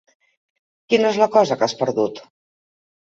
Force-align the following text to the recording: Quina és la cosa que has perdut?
Quina 0.93 1.11
és 1.11 1.19
la 1.25 1.29
cosa 1.37 1.59
que 1.59 1.67
has 1.67 1.77
perdut? 1.85 2.23